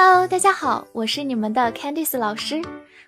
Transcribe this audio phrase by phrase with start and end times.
[0.00, 2.62] Hello，大家好，我是你们的 Candice 老师，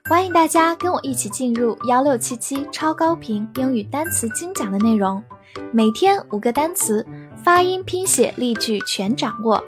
[0.06, 5.22] 欢迎大家跟我一起进入幺六七七超高频英语单词精讲的内容，
[5.72, 7.06] 每天五个单词，
[7.44, 9.62] 发音、拼写、例句全掌握，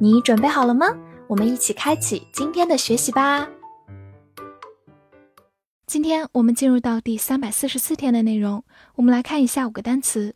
[0.00, 0.86] 你准备好了吗？
[1.26, 3.46] 我们一起开启今天的学习吧。
[5.86, 8.64] 今天我们进入到第三百四十四天的内容，
[8.94, 10.34] 我们来看一下五个单词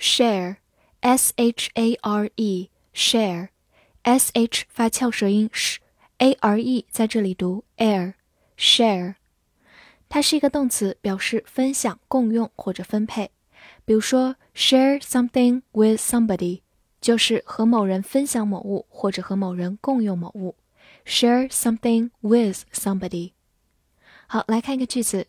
[0.00, 3.48] ：share，s h a r e，share。
[4.06, 9.16] S h 发翘舌音，sh，a r e 在这里读 air，share，
[10.08, 13.32] 它是一个动词，表示分享、共用或者分配。
[13.84, 16.60] 比如说，share something with somebody，
[17.00, 20.54] 就是和某人分享某物或者和某人共用某物。
[21.04, 23.32] share something with somebody。
[24.28, 25.26] 好，来看一个句子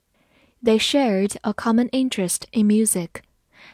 [0.61, 3.09] ：They shared a common interest in music。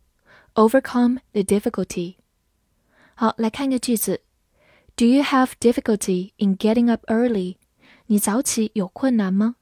[0.54, 2.16] ，overcome the difficulty。
[3.14, 4.20] 好，来看一个句子
[4.94, 7.56] ：Do you have difficulty in getting up early？
[8.06, 9.56] 你早起有困难吗？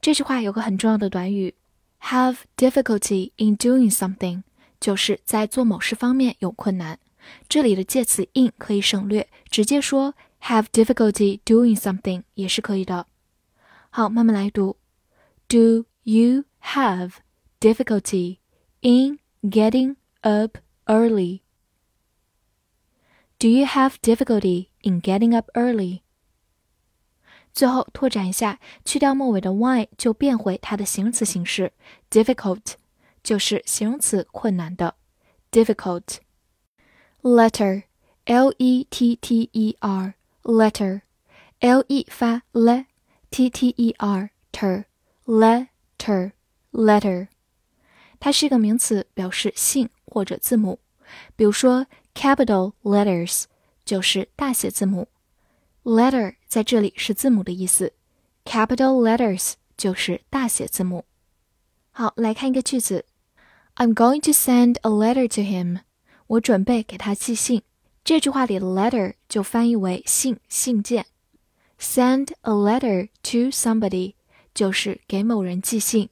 [0.00, 1.54] 这句话有个很重要的短语
[2.02, 4.42] ，have difficulty in doing something，
[4.78, 6.98] 就是在做某事方面有困难。
[7.49, 13.07] 这里的介词 in 可以省略，直接说 have difficulty doing something 也是可以的。
[13.89, 14.77] 好，慢慢来读。
[15.47, 17.15] Do you have
[17.59, 18.37] difficulty
[18.81, 21.41] in getting up early?
[23.39, 26.01] Do you have difficulty in getting up early?
[27.53, 31.73] 最后拓展一下，去掉末尾的 y 就变回它的形容词形式，
[32.09, 32.73] difficult
[33.23, 34.95] 就是形容词困难的，
[35.51, 36.17] difficult。
[37.21, 37.83] letter,
[38.25, 41.01] l e t t e r, letter,
[41.59, 42.85] l e 发 le,
[43.29, 44.85] t t e r, ter,
[45.25, 46.31] letter,
[46.71, 47.27] letter，
[48.19, 50.79] 它是一个名词，表示姓或者字母。
[51.35, 53.45] 比如说，capital letters
[53.85, 55.07] 就是大写字母，
[55.83, 57.93] letter 在这里是字母的意思，
[58.43, 61.05] capital letters 就是大写字母。
[61.91, 63.05] 好，来看一个句子：
[63.75, 65.79] I'm going to send a letter to him.
[66.31, 67.63] 我准备给他寄信。
[68.03, 71.05] 这句话里的 letter 就翻译为信、信件。
[71.79, 74.13] Send a letter to somebody
[74.53, 76.09] 就是给某人寄信，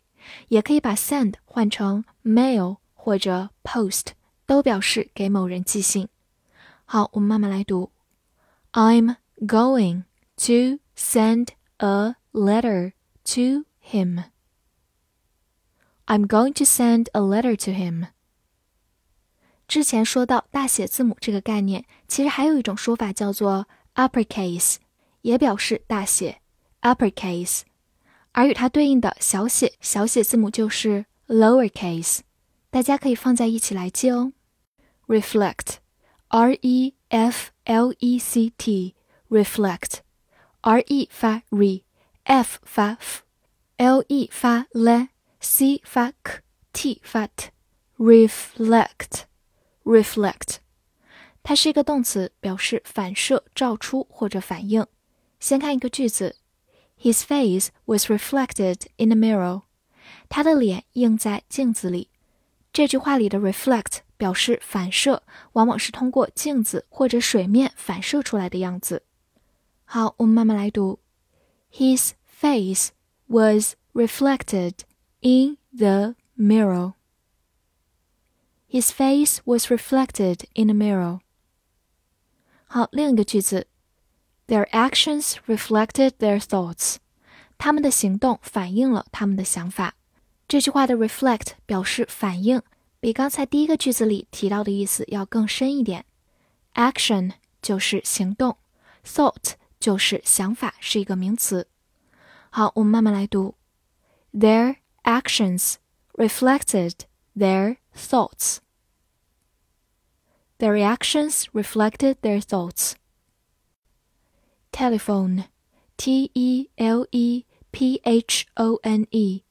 [0.50, 4.08] 也可以把 send 换成 mail 或者 post，
[4.46, 6.08] 都表示给某人寄信。
[6.86, 7.92] 好，我们慢慢来读。
[8.74, 10.04] I'm going
[10.38, 12.92] to send a letter
[13.24, 14.26] to him.
[16.06, 18.08] I'm going to send a letter to him.
[19.71, 24.79] 之前说到大写字母这个概念，其实还有一种说法叫做 uppercase，
[25.23, 26.41] 也表示大写
[26.83, 27.61] uppercase，
[28.33, 32.23] 而与它对应的小写小写字母就是 lowercase，
[32.69, 34.33] 大家可以放在一起来记哦。
[35.07, 46.13] reflect，r e f l e c t，reflect，r e 发 re，f 发 f，l e 发 le，c 发
[46.25, 49.30] k，t 发 t，reflect。
[49.90, 50.58] Reflect，
[51.44, 54.86] 它是一个动词，表示反射、照出或者反应。
[55.40, 56.38] 先看一个句子：
[57.00, 59.62] His face was reflected in a mirror。
[60.28, 62.10] 他的脸映在镜子里。
[62.74, 65.24] 这句话里的 reflect 表示反射，
[65.54, 69.04] 往往是通过镜子或者水面反射出来的样子。
[69.84, 71.00] 好，我们慢慢来读：
[71.72, 72.90] His face
[73.28, 74.80] was reflected
[75.22, 76.94] in the mirror。
[78.70, 81.20] His face was reflected in a mirror.
[82.68, 83.68] 好，另一个句子
[84.48, 86.98] Their actions reflected their thoughts.
[87.58, 89.96] 他们的行动反映了他们的想法。
[90.48, 92.62] 这句话的 reflect 表示反映，
[93.00, 96.06] 比刚才第一个句子里提到的意思要更深一点。
[96.74, 97.32] Action
[97.62, 98.58] 就是行动，
[99.06, 101.68] thought 就是想法，是一个名词。
[102.50, 103.56] 好，我们慢慢来读。
[104.34, 105.76] Their actions
[106.14, 106.94] reflected
[107.36, 108.62] their thoughts.
[110.60, 112.96] Their actions reflected their thoughts.
[114.72, 115.46] Telephone,
[115.98, 119.42] T E L E P H O N E,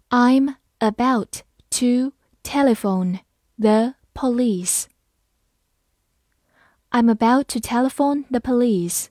[0.09, 1.41] I'm about
[1.71, 2.13] to
[2.44, 3.19] telephone
[3.57, 4.85] the police.
[6.91, 9.07] I'm about to telephone the police.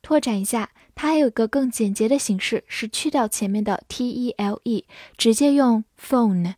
[0.00, 4.86] 拓展一下，它还有一个更简洁的形式，是去掉前面的 t e l e，
[5.18, 6.54] 直接用 phone。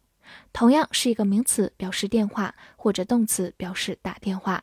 [0.53, 4.63] 同样是一个名词，表示电话，或者动词表示打电话。